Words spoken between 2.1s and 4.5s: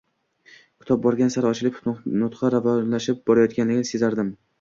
nutqi ravonlashib borayotganini sezardim.